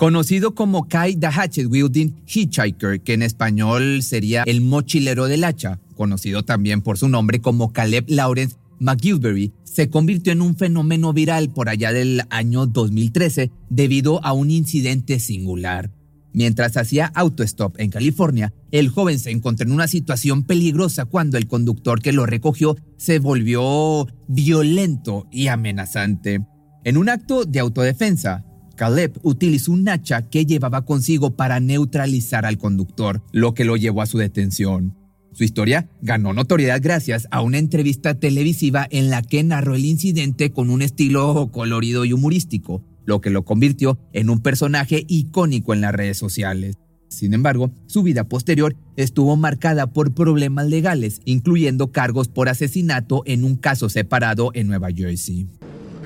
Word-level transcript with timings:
Conocido 0.00 0.54
como 0.54 0.88
Kai 0.88 1.14
the 1.14 1.26
Hatchet 1.26 1.66
Wielding 1.66 2.22
Hitchhiker, 2.26 3.02
que 3.02 3.12
en 3.12 3.20
español 3.20 4.02
sería 4.02 4.44
el 4.44 4.62
mochilero 4.62 5.26
del 5.26 5.44
hacha, 5.44 5.78
conocido 5.94 6.42
también 6.42 6.80
por 6.80 6.96
su 6.96 7.10
nombre 7.10 7.42
como 7.42 7.74
Caleb 7.74 8.06
Lawrence 8.08 8.56
McGilvery, 8.78 9.52
se 9.62 9.90
convirtió 9.90 10.32
en 10.32 10.40
un 10.40 10.56
fenómeno 10.56 11.12
viral 11.12 11.50
por 11.50 11.68
allá 11.68 11.92
del 11.92 12.22
año 12.30 12.64
2013 12.64 13.50
debido 13.68 14.24
a 14.24 14.32
un 14.32 14.50
incidente 14.50 15.20
singular. 15.20 15.90
Mientras 16.32 16.78
hacía 16.78 17.12
autostop 17.14 17.78
en 17.78 17.90
California, 17.90 18.54
el 18.70 18.88
joven 18.88 19.18
se 19.18 19.32
encontró 19.32 19.66
en 19.66 19.72
una 19.74 19.86
situación 19.86 20.44
peligrosa 20.44 21.04
cuando 21.04 21.36
el 21.36 21.46
conductor 21.46 22.00
que 22.00 22.14
lo 22.14 22.24
recogió 22.24 22.74
se 22.96 23.18
volvió 23.18 24.06
violento 24.28 25.26
y 25.30 25.48
amenazante. 25.48 26.46
En 26.84 26.96
un 26.96 27.10
acto 27.10 27.44
de 27.44 27.60
autodefensa, 27.60 28.46
Caleb 28.80 29.18
utilizó 29.22 29.72
un 29.72 29.86
hacha 29.90 30.22
que 30.22 30.46
llevaba 30.46 30.86
consigo 30.86 31.36
para 31.36 31.60
neutralizar 31.60 32.46
al 32.46 32.56
conductor, 32.56 33.22
lo 33.30 33.52
que 33.52 33.66
lo 33.66 33.76
llevó 33.76 34.00
a 34.00 34.06
su 34.06 34.16
detención. 34.16 34.96
Su 35.34 35.44
historia 35.44 35.90
ganó 36.00 36.32
notoriedad 36.32 36.80
gracias 36.82 37.28
a 37.30 37.42
una 37.42 37.58
entrevista 37.58 38.14
televisiva 38.14 38.86
en 38.90 39.10
la 39.10 39.20
que 39.20 39.44
narró 39.44 39.74
el 39.74 39.84
incidente 39.84 40.50
con 40.50 40.70
un 40.70 40.80
estilo 40.80 41.50
colorido 41.52 42.06
y 42.06 42.14
humorístico, 42.14 42.82
lo 43.04 43.20
que 43.20 43.28
lo 43.28 43.44
convirtió 43.44 43.98
en 44.14 44.30
un 44.30 44.40
personaje 44.40 45.04
icónico 45.08 45.74
en 45.74 45.82
las 45.82 45.92
redes 45.92 46.16
sociales. 46.16 46.78
Sin 47.08 47.34
embargo, 47.34 47.72
su 47.86 48.02
vida 48.02 48.30
posterior 48.30 48.76
estuvo 48.96 49.36
marcada 49.36 49.88
por 49.88 50.14
problemas 50.14 50.68
legales, 50.68 51.20
incluyendo 51.26 51.92
cargos 51.92 52.28
por 52.28 52.48
asesinato 52.48 53.24
en 53.26 53.44
un 53.44 53.56
caso 53.56 53.90
separado 53.90 54.52
en 54.54 54.68
Nueva 54.68 54.88
Jersey. 54.90 55.48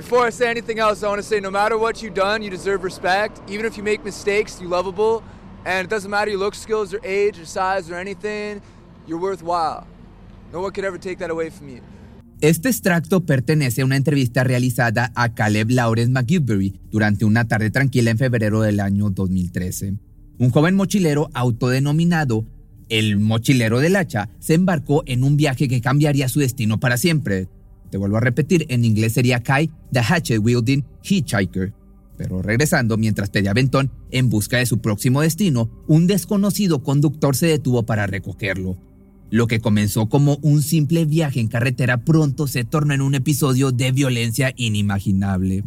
Before 0.05 0.27
I 0.27 0.31
say 0.31 0.51
anything 0.51 0.79
else, 0.79 1.03
I 1.03 1.09
want 1.09 1.23
to 1.23 1.27
say 1.27 1.41
no 1.41 1.51
matter 1.51 1.79
what 1.79 2.03
you've 2.03 2.13
done, 2.13 2.43
you 2.43 2.51
deserve 2.51 2.85
respect. 2.85 3.41
Even 3.49 3.65
if 3.65 3.79
you 3.79 3.83
make 3.83 4.05
mistakes, 4.05 4.61
you're 4.61 4.69
lovable. 4.69 5.23
And 5.65 5.87
it 5.87 5.91
doesn't 5.91 6.11
matter 6.11 6.31
your 6.31 6.41
look 6.41 6.55
skills 6.55 6.93
or 6.93 7.01
age 7.03 7.39
or 7.39 7.47
size 7.47 7.91
or 7.91 7.95
anything, 7.95 8.61
you're 9.07 9.19
worthwhile. 9.19 9.87
No 10.53 10.61
one 10.61 10.73
could 10.73 10.85
ever 10.85 10.99
take 10.99 11.17
that 11.21 11.31
away 11.31 11.49
from 11.49 11.71
you. 11.71 11.81
Este 12.43 12.69
extracto 12.69 13.25
pertenece 13.25 13.81
a 13.81 13.87
una 13.87 13.97
entrevista 13.97 14.45
realizada 14.45 15.11
a 15.15 15.33
Caleb 15.33 15.71
Lawrence 15.71 16.13
McGilvery 16.13 16.79
durante 16.91 17.25
una 17.25 17.49
tarde 17.49 17.71
tranquila 17.71 18.11
en 18.11 18.19
febrero 18.19 18.61
del 18.61 18.81
año 18.81 19.09
2013. 19.09 19.95
Un 20.37 20.51
joven 20.51 20.75
mochilero 20.75 21.31
autodenominado 21.33 22.45
el 22.91 23.19
mochilero 23.19 23.81
del 23.81 23.97
hacha 23.97 24.29
se 24.39 24.53
embarcó 24.53 25.03
en 25.07 25.25
un 25.25 25.39
viaje 25.39 25.67
que 25.67 25.81
cambiaría 25.81 26.29
su 26.29 26.41
destino 26.41 26.79
para 26.79 26.99
siempre. 26.99 27.49
Te 27.95 27.99
vuelvo 27.99 28.17
a 28.17 28.21
repetir, 28.21 28.67
en 28.71 28.85
inglés 28.85 29.13
sería 29.13 29.41
Kai, 29.41 29.71
the 29.93 30.01
Hatchet 30.01 30.41
Wielding 30.43 30.85
Hitchhiker. 31.05 31.73
Pero 32.17 32.43
regresando, 32.43 32.97
mientras 32.97 33.31
pedía 33.31 33.53
aventón 33.53 33.93
en 34.11 34.31
busca 34.31 34.57
de 34.57 34.67
su 34.67 34.81
próximo 34.81 35.21
destino, 35.21 35.71
un 35.87 36.09
desconocido 36.09 36.83
conductor 36.83 37.37
se 37.37 37.47
detuvo 37.47 37.85
para 37.85 38.09
recogerlo. 38.09 38.77
Lo 39.31 39.47
que 39.47 39.61
comenzó 39.61 40.09
como 40.09 40.41
un 40.43 40.63
simple 40.63 41.05
viaje 41.05 41.39
en 41.39 41.47
carretera 41.47 41.99
pronto 42.05 42.49
se 42.49 42.65
tornó 42.65 42.95
en 42.95 43.01
un 43.01 43.15
episodio 43.15 43.71
de 43.71 43.93
violencia 43.93 44.53
inimaginable. 44.57 45.63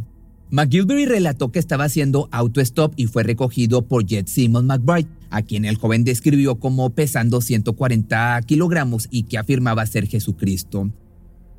McGilvery 0.51 1.05
relató 1.05 1.53
que 1.53 1.59
estaba 1.59 1.85
haciendo 1.85 2.27
autostop 2.33 2.91
y 2.97 3.07
fue 3.07 3.23
recogido 3.23 3.87
por 3.87 4.05
Jet 4.05 4.27
Simmons 4.27 4.65
McBride, 4.65 5.07
a 5.29 5.43
quien 5.43 5.63
el 5.63 5.77
joven 5.77 6.03
describió 6.03 6.55
como 6.55 6.89
pesando 6.89 7.39
140 7.39 8.41
kilogramos 8.45 9.07
y 9.11 9.23
que 9.23 9.37
afirmaba 9.37 9.85
ser 9.85 10.07
Jesucristo. 10.07 10.91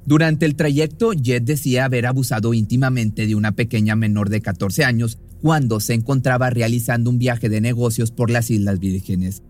Durante 0.08 0.46
el 0.46 0.56
trayecto, 0.56 1.12
Jet 1.12 1.44
decía 1.44 1.84
haber 1.84 2.06
abusado 2.06 2.54
íntimamente 2.54 3.26
de 3.26 3.34
una 3.34 3.52
pequeña 3.52 3.94
menor 3.94 4.30
de 4.30 4.41
14 4.41 4.82
años 4.82 5.19
cuando 5.42 5.80
se 5.80 5.92
encontraba 5.92 6.48
realizando 6.48 7.10
un 7.10 7.19
viaje 7.19 7.50
de 7.50 7.60
negocios 7.60 8.10
por 8.10 8.30
las 8.30 8.50
Islas 8.50 8.78
Vírgenes. 8.78 9.42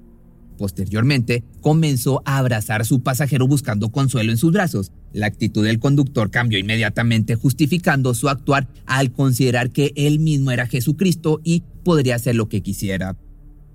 Posteriormente, 0.59 1.45
comenzó 1.61 2.23
a 2.25 2.39
abrazar 2.39 2.81
a 2.81 2.85
su 2.85 3.05
pasajero 3.05 3.47
buscando 3.47 3.91
consuelo 3.91 4.33
en 4.33 4.37
sus 4.37 4.51
brazos. 4.51 4.91
La 5.13 5.27
actitud 5.27 5.65
del 5.65 5.79
conductor 5.79 6.29
cambió 6.33 6.59
inmediatamente 6.59 7.37
justificando 7.37 8.13
su 8.13 8.29
actuar 8.29 8.67
al 8.85 9.13
considerar 9.13 9.71
que 9.71 9.93
él 9.95 10.19
mismo 10.19 10.51
era 10.51 10.67
Jesucristo 10.67 11.41
y 11.45 11.63
podría 11.85 12.17
hacer 12.17 12.35
lo 12.35 12.49
que 12.49 12.63
quisiera. 12.63 13.17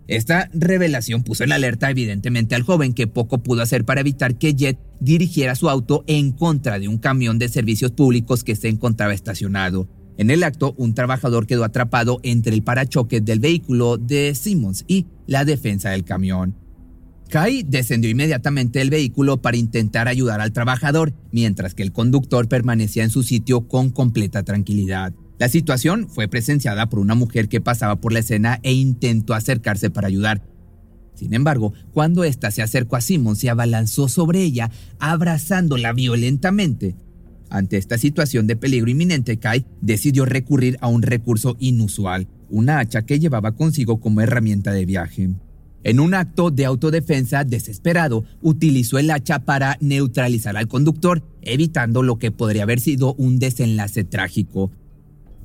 Esta 0.08 0.50
revelación 0.54 1.24
puso 1.24 1.44
en 1.44 1.54
alerta 1.54 1.90
evidentemente 1.90 2.56
al 2.56 2.64
joven 2.64 2.94
que 2.94 3.08
poco 3.08 3.42
pudo 3.42 3.62
hacer 3.62 3.86
para 3.86 4.02
evitar 4.02 4.36
que 4.38 4.54
Jet 4.54 4.78
dirigiera 5.00 5.56
su 5.56 5.70
auto 5.70 6.04
en 6.08 6.32
contra 6.32 6.78
de 6.78 6.90
un 6.90 6.98
camión 6.98 7.40
de 7.40 7.48
servicios 7.48 7.92
públicos 7.92 8.44
que 8.44 8.56
se 8.56 8.68
encontraba 8.68 9.14
estacionado. 9.14 9.88
En 10.18 10.30
el 10.30 10.44
acto, 10.44 10.76
un 10.78 10.94
trabajador 10.94 11.48
quedó 11.48 11.64
atrapado 11.64 12.20
entre 12.24 12.54
el 12.54 12.64
parachoques 12.64 13.24
del 13.24 13.40
vehículo 13.40 13.98
de 13.98 14.36
Simmons 14.36 14.84
y 14.88 15.08
la 15.26 15.46
defensa 15.46 15.90
del 15.90 16.04
camión. 16.04 16.56
Kai 17.30 17.64
descendió 17.64 18.12
inmediatamente 18.12 18.80
del 18.80 18.92
vehículo 18.92 19.42
para 19.42 19.58
intentar 19.58 20.08
ayudar 20.08 20.40
al 20.40 20.54
trabajador, 20.54 21.14
mientras 21.32 21.74
que 21.74 21.82
el 21.82 21.92
conductor 21.92 22.48
permanecía 22.48 23.04
en 23.04 23.10
su 23.10 23.24
sitio 23.24 23.68
con 23.68 23.90
completa 23.90 24.44
tranquilidad. 24.44 25.14
La 25.44 25.50
situación 25.50 26.08
fue 26.08 26.30
presenciada 26.30 26.88
por 26.88 27.00
una 27.00 27.16
mujer 27.16 27.50
que 27.50 27.60
pasaba 27.60 27.98
por 27.98 28.14
la 28.14 28.20
escena 28.20 28.62
e 28.64 28.72
intentó 28.72 29.34
acercarse 29.34 29.90
para 29.90 30.08
ayudar. 30.08 30.42
Sin 31.16 31.34
embargo, 31.34 31.74
cuando 31.92 32.24
ésta 32.24 32.50
se 32.50 32.62
acercó 32.62 32.96
a 32.96 33.02
Simon, 33.02 33.36
se 33.36 33.50
abalanzó 33.50 34.08
sobre 34.08 34.42
ella, 34.42 34.72
abrazándola 35.00 35.92
violentamente. 35.92 36.96
Ante 37.50 37.76
esta 37.76 37.98
situación 37.98 38.48
de 38.48 38.56
peligro 38.56 38.90
inminente, 38.90 39.36
Kai 39.36 39.66
decidió 39.82 40.24
recurrir 40.24 40.78
a 40.80 40.88
un 40.88 41.02
recurso 41.02 41.58
inusual, 41.60 42.30
una 42.50 42.80
hacha 42.80 43.02
que 43.02 43.20
llevaba 43.20 43.52
consigo 43.52 44.00
como 44.00 44.22
herramienta 44.22 44.72
de 44.72 44.86
viaje. 44.86 45.30
En 45.84 46.00
un 46.00 46.14
acto 46.14 46.52
de 46.52 46.64
autodefensa 46.64 47.44
desesperado, 47.44 48.24
utilizó 48.42 48.98
el 48.98 49.12
hacha 49.12 49.40
para 49.40 49.78
neutralizar 49.82 50.56
al 50.56 50.70
conductor, 50.70 51.22
evitando 51.42 52.02
lo 52.02 52.18
que 52.18 52.32
podría 52.32 52.64
haber 52.64 52.80
sido 52.80 53.14
un 53.16 53.40
desenlace 53.40 54.06
trágico. 54.06 54.72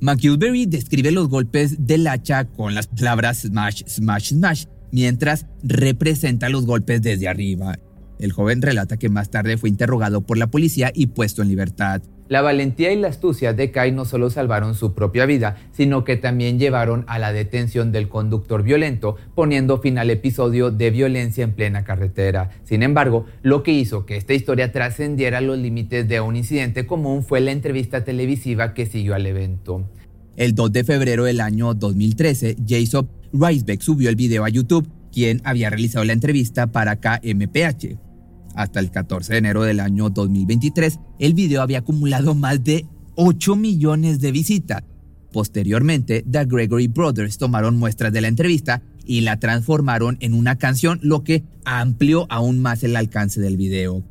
McGilvery 0.01 0.65
describe 0.65 1.11
los 1.11 1.27
golpes 1.27 1.85
del 1.85 2.07
hacha 2.07 2.45
con 2.45 2.73
las 2.73 2.87
palabras 2.87 3.39
smash, 3.39 3.83
smash, 3.85 4.33
smash, 4.33 4.65
mientras 4.91 5.45
representa 5.61 6.49
los 6.49 6.65
golpes 6.65 7.01
desde 7.01 7.27
arriba. 7.27 7.77
El 8.19 8.31
joven 8.31 8.61
relata 8.61 8.97
que 8.97 9.09
más 9.09 9.29
tarde 9.29 9.57
fue 9.57 9.69
interrogado 9.69 10.21
por 10.21 10.37
la 10.37 10.47
policía 10.47 10.91
y 10.93 11.07
puesto 11.07 11.41
en 11.41 11.49
libertad. 11.49 12.01
La 12.29 12.43
valentía 12.43 12.93
y 12.93 12.95
la 12.95 13.07
astucia 13.07 13.53
de 13.53 13.71
Kai 13.71 13.91
no 13.91 14.05
solo 14.05 14.29
salvaron 14.29 14.75
su 14.75 14.93
propia 14.93 15.25
vida, 15.25 15.57
sino 15.71 16.03
que 16.03 16.15
también 16.15 16.59
llevaron 16.59 17.03
a 17.07 17.17
la 17.17 17.33
detención 17.33 17.91
del 17.91 18.07
conductor 18.07 18.61
violento, 18.61 19.15
poniendo 19.33 19.81
fin 19.81 19.97
al 19.97 20.11
episodio 20.11 20.69
de 20.69 20.91
violencia 20.91 21.43
en 21.43 21.53
plena 21.53 21.83
carretera. 21.83 22.51
Sin 22.65 22.83
embargo, 22.83 23.25
lo 23.41 23.63
que 23.63 23.71
hizo 23.71 24.05
que 24.05 24.15
esta 24.15 24.35
historia 24.35 24.71
trascendiera 24.71 25.41
los 25.41 25.57
límites 25.57 26.07
de 26.07 26.21
un 26.21 26.35
incidente 26.35 26.85
común 26.85 27.23
fue 27.23 27.41
la 27.41 27.51
entrevista 27.51 28.03
televisiva 28.03 28.75
que 28.75 28.85
siguió 28.85 29.15
al 29.15 29.25
evento. 29.25 29.89
El 30.37 30.53
2 30.53 30.71
de 30.71 30.83
febrero 30.83 31.23
del 31.23 31.41
año 31.41 31.73
2013, 31.73 32.57
Jason 32.67 33.09
Reisbeck 33.33 33.81
subió 33.81 34.07
el 34.07 34.15
video 34.15 34.45
a 34.45 34.49
YouTube, 34.49 34.87
quien 35.11 35.41
había 35.43 35.71
realizado 35.71 36.05
la 36.05 36.13
entrevista 36.13 36.67
para 36.67 36.97
KMPH. 36.97 38.08
Hasta 38.55 38.79
el 38.79 38.91
14 38.91 39.33
de 39.33 39.39
enero 39.39 39.63
del 39.63 39.79
año 39.79 40.09
2023, 40.09 40.99
el 41.19 41.33
video 41.33 41.61
había 41.61 41.79
acumulado 41.79 42.35
más 42.35 42.63
de 42.63 42.85
8 43.15 43.55
millones 43.55 44.19
de 44.19 44.31
visitas. 44.31 44.83
Posteriormente, 45.31 46.25
The 46.29 46.45
Gregory 46.45 46.87
Brothers 46.87 47.37
tomaron 47.37 47.77
muestras 47.77 48.11
de 48.11 48.21
la 48.21 48.27
entrevista 48.27 48.81
y 49.05 49.21
la 49.21 49.39
transformaron 49.39 50.17
en 50.21 50.33
una 50.33 50.57
canción, 50.57 50.99
lo 51.01 51.23
que 51.23 51.43
amplió 51.65 52.27
aún 52.29 52.59
más 52.59 52.83
el 52.83 52.95
alcance 52.95 53.39
del 53.41 53.57
video. 53.57 54.03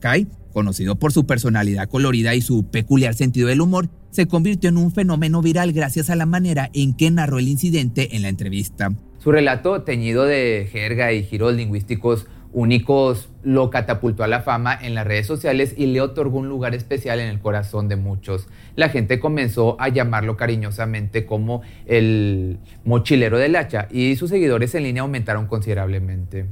Kai, 0.00 0.26
conocido 0.52 0.98
por 0.98 1.12
su 1.12 1.26
personalidad 1.26 1.88
colorida 1.88 2.34
y 2.34 2.40
su 2.40 2.64
peculiar 2.64 3.14
sentido 3.14 3.48
del 3.48 3.60
humor, 3.60 3.90
se 4.10 4.26
convirtió 4.26 4.70
en 4.70 4.78
un 4.78 4.92
fenómeno 4.92 5.42
viral 5.42 5.72
gracias 5.72 6.08
a 6.08 6.16
la 6.16 6.26
manera 6.26 6.70
en 6.72 6.94
que 6.94 7.10
narró 7.10 7.38
el 7.38 7.48
incidente 7.48 8.16
en 8.16 8.22
la 8.22 8.28
entrevista. 8.28 8.90
Su 9.26 9.32
relato, 9.32 9.82
teñido 9.82 10.24
de 10.24 10.68
jerga 10.70 11.12
y 11.12 11.24
giros 11.24 11.52
lingüísticos 11.52 12.28
únicos 12.52 13.28
lo 13.42 13.70
catapultó 13.70 14.22
a 14.22 14.28
la 14.28 14.42
fama 14.42 14.78
en 14.80 14.94
las 14.94 15.04
redes 15.04 15.26
sociales 15.26 15.74
y 15.76 15.86
le 15.86 16.00
otorgó 16.00 16.38
un 16.38 16.48
lugar 16.48 16.76
especial 16.76 17.18
en 17.18 17.26
el 17.26 17.40
corazón 17.40 17.88
de 17.88 17.96
muchos. 17.96 18.46
La 18.76 18.88
gente 18.88 19.18
comenzó 19.18 19.80
a 19.80 19.88
llamarlo 19.88 20.36
cariñosamente 20.36 21.26
como 21.26 21.62
el 21.86 22.60
mochilero 22.84 23.36
del 23.36 23.56
hacha 23.56 23.88
y 23.90 24.14
sus 24.14 24.30
seguidores 24.30 24.76
en 24.76 24.84
línea 24.84 25.02
aumentaron 25.02 25.48
considerablemente. 25.48 26.46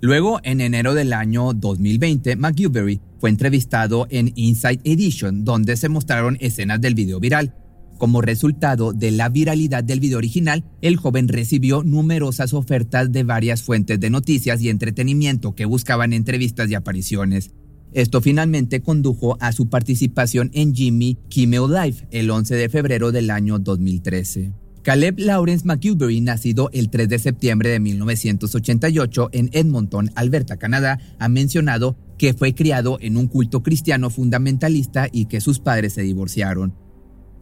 Luego, 0.00 0.40
en 0.44 0.62
enero 0.62 0.94
del 0.94 1.12
año 1.12 1.52
2020, 1.52 2.36
McGilvery 2.36 3.02
fue 3.18 3.28
entrevistado 3.28 4.06
en 4.08 4.32
Inside 4.34 4.80
Edition, 4.84 5.44
donde 5.44 5.76
se 5.76 5.90
mostraron 5.90 6.38
escenas 6.40 6.80
del 6.80 6.94
video 6.94 7.20
viral. 7.20 7.52
Como 7.98 8.20
resultado 8.20 8.92
de 8.92 9.12
la 9.12 9.28
viralidad 9.28 9.84
del 9.84 10.00
video 10.00 10.18
original, 10.18 10.64
el 10.80 10.96
joven 10.96 11.28
recibió 11.28 11.84
numerosas 11.84 12.52
ofertas 12.52 13.12
de 13.12 13.22
varias 13.22 13.62
fuentes 13.62 14.00
de 14.00 14.10
noticias 14.10 14.60
y 14.60 14.68
entretenimiento 14.68 15.54
que 15.54 15.64
buscaban 15.64 16.12
entrevistas 16.12 16.68
y 16.70 16.74
apariciones. 16.74 17.52
Esto 17.92 18.20
finalmente 18.20 18.80
condujo 18.80 19.36
a 19.40 19.52
su 19.52 19.68
participación 19.68 20.50
en 20.54 20.74
Jimmy 20.74 21.16
Kimmel 21.28 21.72
Live 21.72 22.08
el 22.10 22.28
11 22.28 22.56
de 22.56 22.68
febrero 22.68 23.12
del 23.12 23.30
año 23.30 23.60
2013. 23.60 24.52
Caleb 24.82 25.18
Lawrence 25.18 25.64
McGilvery, 25.64 26.20
nacido 26.20 26.68
el 26.72 26.90
3 26.90 27.08
de 27.08 27.18
septiembre 27.18 27.70
de 27.70 27.80
1988 27.80 29.30
en 29.32 29.48
Edmonton, 29.52 30.10
Alberta, 30.16 30.58
Canadá, 30.58 30.98
ha 31.18 31.28
mencionado 31.28 31.96
que 32.18 32.34
fue 32.34 32.54
criado 32.54 32.98
en 33.00 33.16
un 33.16 33.28
culto 33.28 33.62
cristiano 33.62 34.10
fundamentalista 34.10 35.08
y 35.10 35.26
que 35.26 35.40
sus 35.40 35.60
padres 35.60 35.94
se 35.94 36.02
divorciaron 36.02 36.83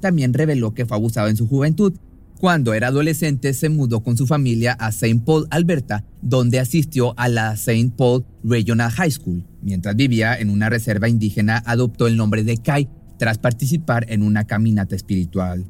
también 0.02 0.34
reveló 0.34 0.74
que 0.74 0.84
fue 0.84 0.98
abusado 0.98 1.28
en 1.28 1.36
su 1.38 1.48
juventud. 1.48 1.94
Cuando 2.38 2.74
era 2.74 2.88
adolescente 2.88 3.54
se 3.54 3.70
mudó 3.70 4.02
con 4.02 4.18
su 4.18 4.26
familia 4.26 4.76
a 4.78 4.88
St. 4.88 5.22
Paul, 5.24 5.46
Alberta, 5.50 6.04
donde 6.20 6.58
asistió 6.58 7.14
a 7.16 7.28
la 7.28 7.52
St. 7.52 7.92
Paul 7.96 8.26
Regional 8.44 8.90
High 8.90 9.12
School. 9.12 9.46
Mientras 9.62 9.94
vivía 9.94 10.36
en 10.36 10.50
una 10.50 10.68
reserva 10.68 11.08
indígena 11.08 11.62
adoptó 11.64 12.08
el 12.08 12.16
nombre 12.16 12.42
de 12.42 12.58
Kai 12.58 12.90
tras 13.16 13.38
participar 13.38 14.04
en 14.08 14.22
una 14.22 14.44
caminata 14.44 14.96
espiritual. 14.96 15.64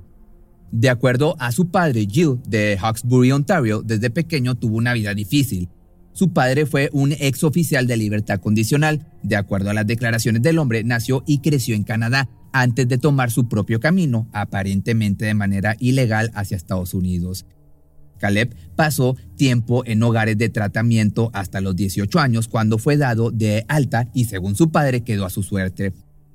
De 0.70 0.88
acuerdo 0.88 1.37
a 1.38 1.52
su 1.52 1.69
padre 1.69 2.06
Jill 2.11 2.40
de 2.49 2.79
Hawkesbury, 2.81 3.31
Ontario, 3.32 3.82
desde 3.82 4.08
pequeño 4.08 4.55
tuvo 4.55 4.79
una 4.79 4.94
vida 4.94 5.12
difícil. 5.12 5.69
Su 6.12 6.32
padre 6.32 6.67
fue 6.67 6.91
un 6.93 7.12
ex 7.12 7.43
oficial 7.43 7.87
de 7.87 7.97
libertad 7.97 8.41
condicional. 8.41 9.06
De 9.23 9.37
acuerdo 9.37 9.70
a 9.70 9.75
las 9.75 9.87
declaraciones 9.87 10.43
del 10.43 10.59
hombre, 10.59 10.85
nació 10.85 11.25
y 11.26 11.38
creció 11.38 11.75
en 11.75 11.85
Canadá, 11.85 12.29
antes 12.53 12.87
de 12.87 12.99
tomar 12.99 13.31
su 13.31 13.49
propio 13.49 13.81
camino, 13.81 14.29
aparentemente 14.32 15.25
de 15.25 15.35
manera 15.35 15.76
ilegal, 15.79 16.31
hacia 16.35 16.56
Estados 16.56 16.93
Unidos. 16.93 17.47
Caleb 18.19 18.55
pasó 18.76 19.17
tiempo 19.37 19.82
en 19.87 20.03
hogares 20.03 20.38
de 20.38 20.49
tratamiento 20.49 21.31
hasta 21.32 21.61
los 21.61 21.75
18 21.75 22.20
años 22.20 22.47
cuando 22.47 22.79
fue 22.79 22.97
dado 22.97 23.31
de 23.31 23.65
alta 23.69 24.11
y 24.15 24.26
según 24.26 24.55
su 24.55 24.70
padre 24.70 25.03
quedó 25.03 25.25
a 25.25 25.31
su 25.31 25.43
suerte. 25.43 25.93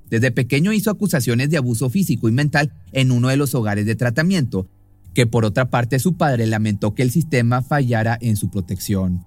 Desde 0.09 0.31
pequeño 0.31 0.73
hizo 0.73 0.89
acusaciones 0.89 1.50
de 1.50 1.57
abuso 1.57 1.89
físico 1.89 2.27
y 2.27 2.31
mental 2.31 2.73
en 2.91 3.12
uno 3.12 3.30
de 3.30 3.38
los 3.38 3.56
hogares 3.56 3.85
de 3.85 3.95
tratamiento, 3.95 4.69
que 5.13 5.27
por 5.27 5.45
otra 5.45 5.69
parte 5.69 6.00
su 6.00 6.18
padre 6.18 6.47
lamentó 6.47 6.94
que 6.95 7.03
el 7.03 7.12
sistema 7.12 7.62
fallara 7.62 8.18
en 8.19 8.35
su 8.38 8.50
protección. 8.50 9.26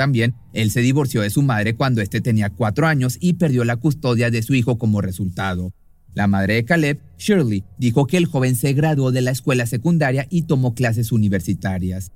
También, 0.00 0.34
él 0.54 0.70
se 0.70 0.80
divorció 0.80 1.20
de 1.20 1.28
su 1.28 1.42
madre 1.42 1.74
cuando 1.74 2.00
éste 2.00 2.22
tenía 2.22 2.48
cuatro 2.48 2.86
años 2.86 3.18
y 3.20 3.34
perdió 3.34 3.64
la 3.64 3.76
custodia 3.76 4.30
de 4.30 4.40
su 4.40 4.54
hijo 4.54 4.78
como 4.78 5.02
resultado. 5.02 5.74
La 6.14 6.26
madre 6.26 6.54
de 6.54 6.64
Caleb, 6.64 7.00
Shirley, 7.18 7.64
dijo 7.76 8.06
que 8.06 8.16
el 8.16 8.24
joven 8.24 8.56
se 8.56 8.72
graduó 8.72 9.12
de 9.12 9.20
la 9.20 9.30
escuela 9.30 9.66
secundaria 9.66 10.26
y 10.30 10.44
tomó 10.44 10.74
clases 10.74 11.12
universitarias. 11.12 12.12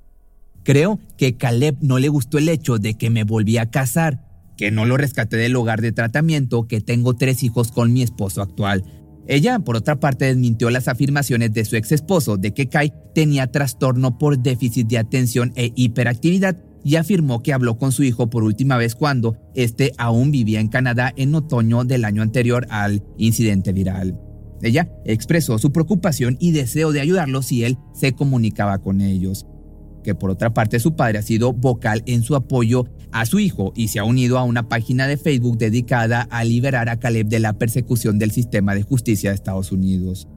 Creo 0.63 0.99
que 1.15 1.37
Caleb 1.37 1.77
no 1.79 1.99
le 1.99 2.09
gustó 2.09 2.39
el 2.39 2.49
hecho 2.49 2.79
de 2.79 2.95
que 2.95 3.11
me 3.11 3.23
volví 3.23 3.59
a 3.59 3.69
casar, 3.69 4.25
que 4.57 4.71
no 4.71 4.87
lo 4.87 4.97
rescaté 4.97 5.37
del 5.37 5.55
hogar 5.55 5.81
de 5.81 5.91
tratamiento, 5.91 6.67
que 6.67 6.81
tengo 6.81 7.13
tres 7.13 7.43
hijos 7.43 7.71
con 7.71 7.93
mi 7.93 8.01
esposo 8.01 8.41
actual. 8.41 8.83
Ella, 9.27 9.59
por 9.59 9.75
otra 9.75 9.99
parte, 9.99 10.25
desmintió 10.25 10.71
las 10.71 10.87
afirmaciones 10.87 11.53
de 11.53 11.65
su 11.65 11.75
ex 11.75 11.91
esposo 11.91 12.37
de 12.37 12.51
que 12.51 12.67
Kai 12.67 12.91
tenía 13.13 13.45
trastorno 13.51 14.17
por 14.17 14.39
déficit 14.39 14.87
de 14.87 14.97
atención 14.97 15.53
e 15.55 15.71
hiperactividad 15.75 16.57
y 16.85 16.97
afirmó 16.97 17.41
que 17.41 17.51
habló 17.51 17.79
con 17.79 17.91
su 17.91 18.03
hijo 18.03 18.29
por 18.29 18.43
última 18.43 18.77
vez 18.77 18.93
cuando 18.93 19.35
éste 19.55 19.91
aún 19.97 20.29
vivía 20.29 20.59
en 20.59 20.67
Canadá 20.67 21.11
en 21.17 21.33
otoño 21.33 21.83
del 21.83 22.05
año 22.05 22.21
anterior 22.21 22.67
al 22.69 23.03
incidente 23.17 23.73
viral. 23.73 24.19
Ella 24.61 24.91
expresó 25.03 25.57
su 25.57 25.71
preocupación 25.71 26.37
y 26.39 26.51
deseo 26.51 26.91
de 26.91 27.01
ayudarlos 27.01 27.47
si 27.47 27.63
él 27.63 27.79
se 27.95 28.13
comunicaba 28.13 28.77
con 28.77 29.01
ellos. 29.01 29.47
Que 30.03 30.13
por 30.13 30.29
otra 30.29 30.53
parte 30.53 30.79
su 30.79 30.95
padre 30.95 31.17
ha 31.17 31.23
sido 31.23 31.53
vocal 31.53 32.03
en 32.05 32.21
su 32.21 32.35
apoyo 32.35 32.85
a 33.11 33.25
su 33.25 33.39
hijo 33.39 33.73
y 33.75 33.87
se 33.87 33.97
ha 33.97 34.03
unido 34.03 34.37
a 34.37 34.43
una 34.43 34.69
página 34.69 35.07
de 35.07 35.17
Facebook 35.17 35.57
dedicada 35.57 36.27
a 36.29 36.43
liberar 36.43 36.89
a 36.89 36.99
Caleb 36.99 37.27
de 37.27 37.39
la 37.39 37.53
persecución 37.53 38.19
del 38.19 38.29
sistema 38.29 38.75
de 38.75 38.83
justicia 38.83 39.31
de 39.31 39.35
Estados 39.35 39.71
Unidos. 39.71 40.27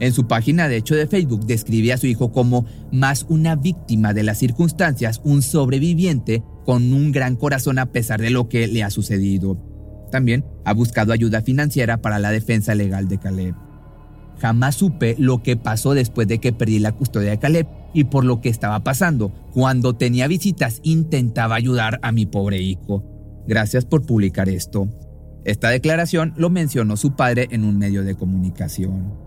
En 0.00 0.12
su 0.12 0.26
página 0.26 0.68
de 0.68 0.76
hecho 0.76 0.94
de 0.94 1.06
Facebook 1.06 1.46
describe 1.46 1.92
a 1.92 1.98
su 1.98 2.06
hijo 2.06 2.32
como 2.32 2.66
más 2.90 3.26
una 3.28 3.54
víctima 3.54 4.12
de 4.12 4.24
las 4.24 4.38
circunstancias, 4.38 5.20
un 5.24 5.42
sobreviviente 5.42 6.42
con 6.64 6.92
un 6.92 7.12
gran 7.12 7.36
corazón 7.36 7.78
a 7.78 7.86
pesar 7.86 8.20
de 8.20 8.30
lo 8.30 8.48
que 8.48 8.66
le 8.66 8.82
ha 8.82 8.90
sucedido. 8.90 9.56
También 10.10 10.44
ha 10.64 10.72
buscado 10.72 11.12
ayuda 11.12 11.42
financiera 11.42 11.98
para 11.98 12.18
la 12.18 12.30
defensa 12.30 12.74
legal 12.74 13.08
de 13.08 13.18
Caleb. 13.18 13.54
Jamás 14.40 14.74
supe 14.74 15.14
lo 15.18 15.42
que 15.42 15.56
pasó 15.56 15.94
después 15.94 16.26
de 16.26 16.38
que 16.38 16.52
perdí 16.52 16.80
la 16.80 16.92
custodia 16.92 17.30
de 17.30 17.38
Caleb 17.38 17.68
y 17.92 18.04
por 18.04 18.24
lo 18.24 18.40
que 18.40 18.48
estaba 18.48 18.82
pasando. 18.82 19.32
Cuando 19.52 19.94
tenía 19.94 20.26
visitas 20.26 20.80
intentaba 20.82 21.54
ayudar 21.54 22.00
a 22.02 22.10
mi 22.10 22.26
pobre 22.26 22.60
hijo. 22.60 23.04
Gracias 23.46 23.84
por 23.84 24.04
publicar 24.04 24.48
esto. 24.48 24.88
Esta 25.44 25.68
declaración 25.68 26.32
lo 26.36 26.50
mencionó 26.50 26.96
su 26.96 27.14
padre 27.14 27.48
en 27.50 27.64
un 27.64 27.78
medio 27.78 28.02
de 28.02 28.16
comunicación. 28.16 29.23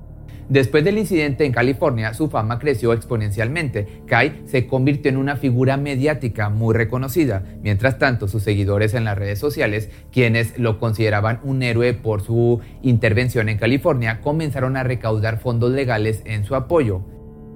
Después 0.50 0.86
del 0.86 0.98
incidente 0.98 1.44
en 1.44 1.52
California, 1.52 2.14
su 2.14 2.30
fama 2.30 2.58
creció 2.58 2.94
exponencialmente. 2.94 4.02
Kai 4.06 4.44
se 4.46 4.66
convirtió 4.66 5.10
en 5.10 5.18
una 5.18 5.36
figura 5.36 5.76
mediática 5.76 6.50
muy 6.50 6.74
reconocida. 6.74 7.44
Mientras 7.62 8.00
tanto, 8.00 8.30
sus 8.30 8.44
seguidores 8.44 8.94
en 8.94 9.04
las 9.04 9.18
redes 9.18 9.40
sociales, 9.40 9.90
quienes 10.10 10.58
lo 10.58 10.80
consideraban 10.80 11.42
un 11.44 11.64
héroe 11.64 11.94
por 11.94 12.22
su 12.22 12.62
intervención 12.82 13.50
en 13.50 13.58
California, 13.58 14.22
comenzaron 14.22 14.78
a 14.78 14.84
recaudar 14.84 15.42
fondos 15.42 15.72
legales 15.72 16.22
en 16.24 16.46
su 16.46 16.56
apoyo. 16.56 17.04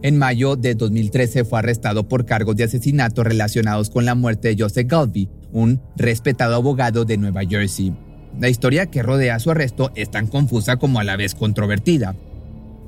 En 0.03 0.17
mayo 0.17 0.57
de 0.57 0.75
2013 0.75 1.45
fue 1.45 1.59
arrestado 1.59 2.09
por 2.09 2.25
cargos 2.25 2.57
de 2.57 2.65
asesinato 2.65 3.23
relacionados 3.23 3.89
con 3.89 4.03
la 4.03 4.15
muerte 4.15 4.49
de 4.49 4.61
Joseph 4.61 4.87
Galvey, 4.87 5.29
un 5.53 5.81
respetado 5.95 6.55
abogado 6.55 7.05
de 7.05 7.17
Nueva 7.17 7.41
Jersey. 7.47 7.93
La 8.37 8.49
historia 8.49 8.87
que 8.87 9.03
rodea 9.03 9.39
su 9.39 9.51
arresto 9.51 9.91
es 9.95 10.09
tan 10.11 10.27
confusa 10.27 10.77
como 10.77 10.99
a 10.99 11.03
la 11.03 11.17
vez 11.17 11.35
controvertida. 11.35 12.15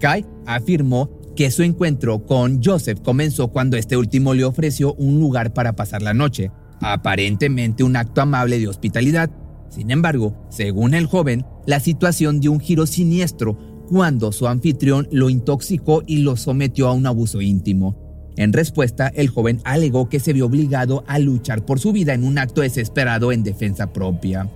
Kai 0.04 0.26
afirmó 0.46 1.10
que 1.34 1.50
su 1.50 1.64
encuentro 1.64 2.26
con 2.26 2.62
Joseph 2.62 3.00
comenzó 3.02 3.48
cuando 3.48 3.78
este 3.78 3.96
último 3.96 4.34
le 4.34 4.44
ofreció 4.44 4.94
un 4.96 5.18
lugar 5.18 5.54
para 5.54 5.78
pasar 5.78 6.02
la 6.02 6.14
noche, 6.14 6.52
aparentemente 6.82 7.86
un 7.86 7.96
acto 7.96 8.20
amable 8.20 8.60
de 8.60 8.68
hospitalidad. 8.68 9.32
Sin 9.70 9.92
embargo, 9.92 10.36
según 10.50 10.94
el 10.94 11.06
joven, 11.06 11.46
la 11.66 11.80
situación 11.80 12.42
dio 12.42 12.52
un 12.52 12.60
giro 12.60 12.86
siniestro 12.86 13.58
cuando 13.88 14.34
su 14.34 14.46
anfitrión 14.50 15.08
lo 15.10 15.30
intoxicó 15.30 16.04
y 16.06 16.18
lo 16.18 16.36
sometió 16.36 16.90
a 16.90 16.92
un 16.92 17.08
abuso 17.08 17.40
íntimo. 17.40 17.96
En 18.36 18.52
respuesta, 18.52 19.08
el 19.08 19.30
joven 19.30 19.62
alegó 19.64 20.10
que 20.10 20.20
se 20.20 20.34
vio 20.34 20.48
obligado 20.48 21.06
a 21.08 21.18
luchar 21.18 21.64
por 21.64 21.80
su 21.80 21.94
vida 21.94 22.14
en 22.14 22.26
un 22.26 22.40
acto 22.40 22.60
desesperado 22.60 23.32
en 23.32 23.44
defensa 23.44 23.94
propia. 23.94 24.52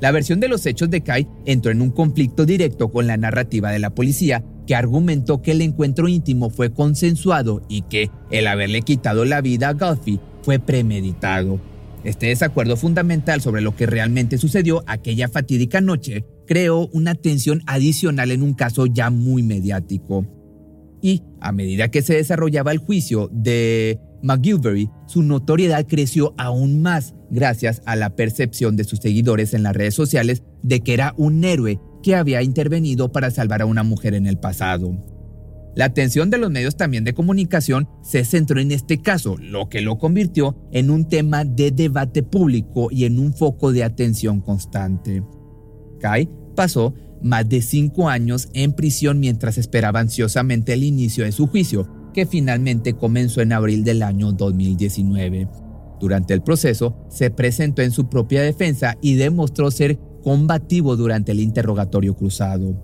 La 0.00 0.12
versión 0.12 0.40
de 0.40 0.48
los 0.48 0.64
hechos 0.64 0.88
de 0.88 1.02
Kai 1.02 1.28
entró 1.44 1.70
en 1.70 1.82
un 1.82 1.90
conflicto 1.90 2.46
directo 2.46 2.90
con 2.90 3.06
la 3.06 3.18
narrativa 3.18 3.70
de 3.70 3.78
la 3.78 3.90
policía, 3.90 4.42
argumentó 4.74 5.42
que 5.42 5.52
el 5.52 5.62
encuentro 5.62 6.08
íntimo 6.08 6.50
fue 6.50 6.72
consensuado 6.72 7.62
y 7.68 7.82
que 7.82 8.10
el 8.30 8.46
haberle 8.46 8.82
quitado 8.82 9.24
la 9.24 9.40
vida 9.40 9.68
a 9.68 9.72
Golfi 9.74 10.20
fue 10.42 10.58
premeditado. 10.58 11.60
Este 12.04 12.26
desacuerdo 12.26 12.76
fundamental 12.76 13.40
sobre 13.42 13.60
lo 13.60 13.76
que 13.76 13.86
realmente 13.86 14.38
sucedió 14.38 14.82
aquella 14.86 15.28
fatídica 15.28 15.80
noche 15.80 16.24
creó 16.46 16.88
una 16.92 17.14
tensión 17.14 17.62
adicional 17.66 18.30
en 18.30 18.42
un 18.42 18.54
caso 18.54 18.86
ya 18.86 19.10
muy 19.10 19.42
mediático. 19.42 20.26
Y 21.02 21.22
a 21.40 21.52
medida 21.52 21.90
que 21.90 22.02
se 22.02 22.14
desarrollaba 22.14 22.72
el 22.72 22.78
juicio 22.78 23.28
de 23.32 23.98
McGilvery, 24.22 24.90
su 25.06 25.22
notoriedad 25.22 25.86
creció 25.86 26.34
aún 26.38 26.82
más 26.82 27.14
gracias 27.30 27.82
a 27.86 27.96
la 27.96 28.16
percepción 28.16 28.76
de 28.76 28.84
sus 28.84 28.98
seguidores 28.98 29.54
en 29.54 29.62
las 29.62 29.76
redes 29.76 29.94
sociales 29.94 30.42
de 30.62 30.80
que 30.80 30.94
era 30.94 31.14
un 31.16 31.44
héroe 31.44 31.78
que 32.02 32.16
había 32.16 32.42
intervenido 32.42 33.12
para 33.12 33.30
salvar 33.30 33.62
a 33.62 33.66
una 33.66 33.82
mujer 33.82 34.14
en 34.14 34.26
el 34.26 34.38
pasado. 34.38 34.96
La 35.76 35.84
atención 35.84 36.30
de 36.30 36.38
los 36.38 36.50
medios 36.50 36.76
también 36.76 37.04
de 37.04 37.14
comunicación 37.14 37.88
se 38.02 38.24
centró 38.24 38.60
en 38.60 38.72
este 38.72 39.00
caso, 39.00 39.36
lo 39.38 39.68
que 39.68 39.80
lo 39.80 39.98
convirtió 39.98 40.56
en 40.72 40.90
un 40.90 41.08
tema 41.08 41.44
de 41.44 41.70
debate 41.70 42.22
público 42.22 42.88
y 42.90 43.04
en 43.04 43.18
un 43.18 43.32
foco 43.32 43.72
de 43.72 43.84
atención 43.84 44.40
constante. 44.40 45.22
Kai 46.00 46.28
pasó 46.56 46.94
más 47.22 47.48
de 47.48 47.62
cinco 47.62 48.08
años 48.08 48.48
en 48.52 48.72
prisión 48.72 49.20
mientras 49.20 49.58
esperaba 49.58 50.00
ansiosamente 50.00 50.72
el 50.72 50.82
inicio 50.82 51.24
de 51.24 51.32
su 51.32 51.46
juicio, 51.46 51.88
que 52.12 52.26
finalmente 52.26 52.94
comenzó 52.94 53.40
en 53.40 53.52
abril 53.52 53.84
del 53.84 54.02
año 54.02 54.32
2019. 54.32 55.48
Durante 56.00 56.34
el 56.34 56.42
proceso, 56.42 56.96
se 57.10 57.30
presentó 57.30 57.82
en 57.82 57.92
su 57.92 58.08
propia 58.08 58.42
defensa 58.42 58.96
y 59.02 59.14
demostró 59.14 59.70
ser 59.70 60.00
combativo 60.22 60.96
durante 60.96 61.32
el 61.32 61.40
interrogatorio 61.40 62.14
cruzado. 62.14 62.74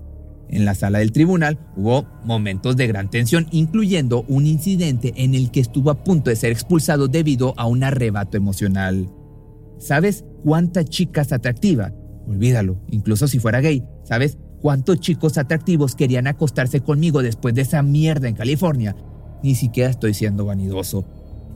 En 0.49 0.65
la 0.65 0.75
sala 0.75 0.99
del 0.99 1.11
tribunal 1.11 1.59
hubo 1.75 2.05
momentos 2.23 2.77
de 2.77 2.87
gran 2.87 3.09
tensión, 3.09 3.47
incluyendo 3.51 4.23
un 4.27 4.47
incidente 4.47 5.13
en 5.17 5.35
el 5.35 5.51
que 5.51 5.59
estuvo 5.59 5.89
a 5.89 6.03
punto 6.03 6.29
de 6.29 6.35
ser 6.35 6.51
expulsado 6.51 7.07
debido 7.07 7.53
a 7.57 7.67
un 7.67 7.83
arrebato 7.83 8.37
emocional. 8.37 9.09
¿Sabes 9.77 10.23
cuántas 10.43 10.85
chicas 10.85 11.33
atractivas? 11.33 11.93
Olvídalo, 12.27 12.81
incluso 12.89 13.27
si 13.27 13.39
fuera 13.39 13.61
gay. 13.61 13.83
¿Sabes 14.03 14.37
cuántos 14.61 14.99
chicos 14.99 15.37
atractivos 15.37 15.95
querían 15.95 16.27
acostarse 16.27 16.81
conmigo 16.81 17.21
después 17.21 17.53
de 17.53 17.61
esa 17.61 17.83
mierda 17.83 18.27
en 18.27 18.35
California? 18.35 18.95
Ni 19.43 19.55
siquiera 19.55 19.89
estoy 19.89 20.13
siendo 20.13 20.45
vanidoso. 20.45 21.05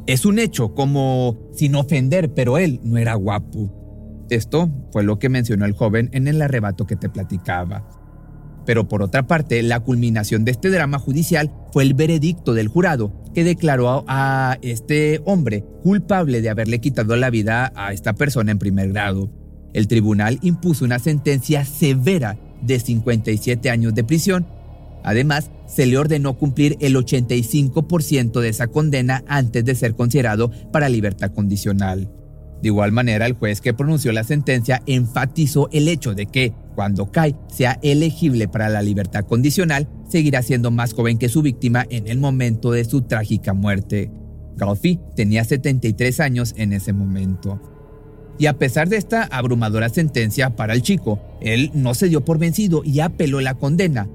Es 0.05 0.25
un 0.25 0.39
hecho, 0.39 0.73
como 0.73 1.37
sin 1.53 1.75
ofender, 1.75 2.33
pero 2.33 2.57
él 2.57 2.79
no 2.83 2.97
era 2.97 3.15
guapo. 3.15 3.80
Esto 4.31 4.69
fue 4.93 5.03
lo 5.03 5.19
que 5.19 5.27
mencionó 5.27 5.65
el 5.65 5.73
joven 5.73 6.09
en 6.13 6.29
el 6.29 6.41
arrebato 6.41 6.87
que 6.87 6.95
te 6.95 7.09
platicaba. 7.09 7.85
Pero 8.65 8.87
por 8.87 9.03
otra 9.03 9.27
parte, 9.27 9.61
la 9.61 9.81
culminación 9.81 10.45
de 10.45 10.51
este 10.51 10.69
drama 10.69 10.99
judicial 10.99 11.51
fue 11.73 11.83
el 11.83 11.95
veredicto 11.95 12.53
del 12.53 12.69
jurado, 12.69 13.11
que 13.33 13.43
declaró 13.43 14.05
a 14.07 14.57
este 14.61 15.19
hombre 15.25 15.65
culpable 15.83 16.41
de 16.41 16.49
haberle 16.49 16.79
quitado 16.79 17.17
la 17.17 17.29
vida 17.29 17.73
a 17.75 17.91
esta 17.91 18.13
persona 18.13 18.53
en 18.53 18.57
primer 18.59 18.93
grado. 18.93 19.29
El 19.73 19.89
tribunal 19.89 20.39
impuso 20.41 20.85
una 20.85 20.99
sentencia 20.99 21.65
severa 21.65 22.37
de 22.61 22.79
57 22.79 23.69
años 23.69 23.93
de 23.93 24.05
prisión. 24.05 24.47
Además, 25.03 25.51
se 25.67 25.85
le 25.87 25.97
ordenó 25.97 26.37
cumplir 26.37 26.77
el 26.79 26.95
85% 26.95 28.39
de 28.39 28.47
esa 28.47 28.67
condena 28.67 29.25
antes 29.27 29.65
de 29.65 29.75
ser 29.75 29.93
considerado 29.93 30.51
para 30.71 30.87
libertad 30.87 31.33
condicional. 31.33 32.09
De 32.61 32.67
igual 32.67 32.91
manera, 32.91 33.25
el 33.25 33.33
juez 33.33 33.59
que 33.59 33.73
pronunció 33.73 34.11
la 34.11 34.23
sentencia 34.23 34.83
enfatizó 34.85 35.67
el 35.71 35.87
hecho 35.87 36.13
de 36.13 36.27
que, 36.27 36.53
cuando 36.75 37.11
Kai 37.11 37.35
sea 37.47 37.79
elegible 37.81 38.47
para 38.47 38.69
la 38.69 38.81
libertad 38.81 39.25
condicional, 39.25 39.87
seguirá 40.07 40.41
siendo 40.43 40.69
más 40.69 40.93
joven 40.93 41.17
que 41.17 41.29
su 41.29 41.41
víctima 41.41 41.85
en 41.89 42.07
el 42.07 42.19
momento 42.19 42.71
de 42.71 42.85
su 42.85 43.01
trágica 43.01 43.53
muerte. 43.53 44.11
Galfi 44.55 44.99
tenía 45.15 45.43
73 45.43 46.19
años 46.19 46.53
en 46.57 46.73
ese 46.73 46.93
momento. 46.93 47.59
Y 48.37 48.45
a 48.45 48.57
pesar 48.57 48.89
de 48.89 48.97
esta 48.97 49.23
abrumadora 49.23 49.89
sentencia 49.89 50.55
para 50.55 50.73
el 50.73 50.81
chico, 50.81 51.19
él 51.41 51.71
no 51.73 51.93
se 51.93 52.09
dio 52.09 52.23
por 52.23 52.37
vencido 52.37 52.81
y 52.83 52.99
apeló 52.99 53.41
la 53.41 53.55
condena. 53.55 54.07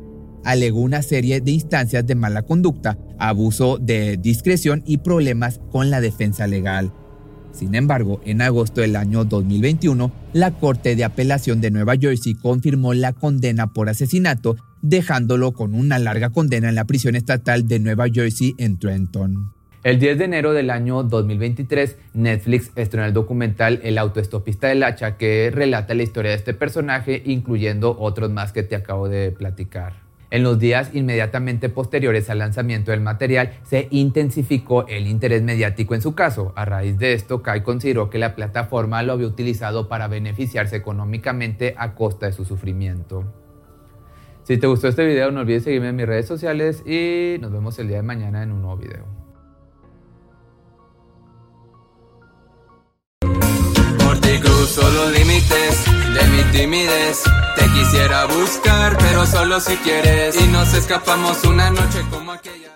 Alegó 0.45 0.81
una 0.81 1.03
serie 1.03 1.41
de 1.41 1.51
instancias 1.51 2.07
de 2.07 2.15
mala 2.15 2.43
conducta, 2.43 2.99
abuso 3.19 3.79
de 3.79 4.17
discreción 4.17 4.83
y 4.87 4.99
problemas 4.99 5.61
con 5.71 5.91
la 5.91 6.01
defensa 6.01 6.47
legal. 6.47 6.93
Sin 7.53 7.75
embargo, 7.75 8.21
en 8.25 8.43
agosto 8.43 8.81
del 8.81 8.97
año 8.97 9.25
2021, 9.25 10.13
la 10.33 10.51
Corte 10.53 10.95
de 10.95 11.05
Apelación 11.05 11.61
de 11.61 11.71
Nueva 11.71 11.97
Jersey 11.97 12.35
confirmó 12.35 12.93
la 12.93 13.13
condena 13.13 13.73
por 13.73 13.89
asesinato, 13.89 14.57
dejándolo 14.83 15.53
con 15.53 15.75
una 15.75 15.99
larga 15.99 16.31
condena 16.31 16.69
en 16.69 16.75
la 16.75 16.85
prisión 16.85 17.17
estatal 17.17 17.67
de 17.67 17.79
Nueva 17.79 18.07
Jersey 18.13 18.55
en 18.59 18.79
Trenton. 18.79 19.53
El 19.87 20.01
10 20.01 20.19
de 20.19 20.25
enero 20.25 20.53
del 20.53 20.71
año 20.71 21.05
2023, 21.05 21.97
Netflix 22.15 22.73
estrenó 22.75 23.07
el 23.07 23.13
documental 23.13 23.79
El 23.85 23.99
autoestopista 23.99 24.67
del 24.67 24.83
hacha 24.83 25.17
que 25.17 25.53
relata 25.55 25.95
la 25.95 26.03
historia 26.03 26.33
de 26.33 26.37
este 26.39 26.55
personaje, 26.55 27.23
incluyendo 27.25 27.97
otros 27.97 28.31
más 28.31 28.53
que 28.53 28.65
te 28.65 28.75
acabo 28.75 29.09
de 29.09 29.31
platicar. 29.31 30.06
En 30.31 30.43
los 30.43 30.59
días 30.59 30.91
inmediatamente 30.93 31.69
posteriores 31.69 32.29
al 32.31 32.39
lanzamiento 32.39 32.91
del 32.91 33.01
material, 33.01 33.53
se 33.65 33.89
intensificó 33.91 34.87
el 34.89 35.07
interés 35.07 35.43
mediático 35.43 35.95
en 35.95 36.03
su 36.03 36.15
caso. 36.15 36.53
A 36.57 36.65
raíz 36.65 36.99
de 36.99 37.13
esto, 37.13 37.43
Kai 37.43 37.63
consideró 37.63 38.11
que 38.11 38.19
la 38.19 38.35
plataforma 38.35 39.03
lo 39.03 39.13
había 39.13 39.27
utilizado 39.27 39.89
para 39.89 40.09
beneficiarse 40.09 40.77
económicamente 40.77 41.75
a 41.79 41.95
costa 41.95 42.27
de 42.27 42.33
su 42.33 42.45
sufrimiento. 42.45 43.25
Si 44.43 44.59
te 44.59 44.67
gustó 44.67 44.89
este 44.89 45.05
video, 45.05 45.31
no 45.31 45.41
olvides 45.41 45.65
seguirme 45.65 45.89
en 45.89 45.97
mis 45.97 46.07
redes 46.07 46.27
sociales 46.27 46.85
y 46.87 47.37
nos 47.41 47.53
vemos 47.53 47.79
el 47.79 47.89
día 47.89 47.97
de 47.97 48.03
mañana 48.03 48.43
en 48.43 48.53
un 48.53 48.63
nuevo 48.63 48.77
video. 48.77 49.27
límites 55.13 55.85
de 56.15 56.29
mi 56.29 56.43
timidez. 56.53 57.23
Quisiera 57.77 58.25
buscar, 58.25 58.97
pero 58.97 59.27
solo 59.27 59.61
si 59.61 59.77
quieres. 59.77 60.41
Y 60.41 60.47
nos 60.47 60.73
escapamos 60.73 61.45
una 61.45 61.69
noche 61.71 62.03
como 62.11 62.33
aquella. 62.33 62.76